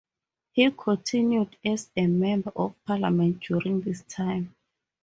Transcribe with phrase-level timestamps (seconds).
[0.53, 4.55] He continued as a Member of Parliament during this time.